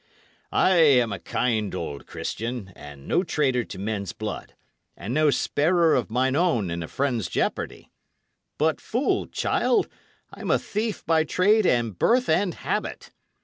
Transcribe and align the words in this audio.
"I 0.51 0.77
am 0.77 1.13
a 1.13 1.19
kind 1.19 1.75
old 1.75 2.07
Christian, 2.07 2.73
and 2.75 3.07
no 3.07 3.21
traitor 3.21 3.63
to 3.65 3.77
men's 3.77 4.13
blood, 4.13 4.55
and 4.97 5.13
no 5.13 5.29
sparer 5.29 5.93
of 5.93 6.09
mine 6.09 6.35
own 6.35 6.71
in 6.71 6.81
a 6.81 6.87
friend's 6.87 7.29
jeopardy. 7.29 7.91
But, 8.57 8.81
fool, 8.81 9.27
child, 9.27 9.87
I 10.33 10.41
am 10.41 10.49
a 10.49 10.57
thief 10.57 11.05
by 11.05 11.23
trade 11.23 11.67
and 11.67 11.99
birth 11.99 12.29
and 12.29 12.55
habit. 12.55 13.11